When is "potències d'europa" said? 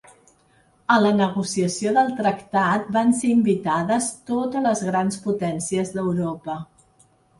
5.27-6.57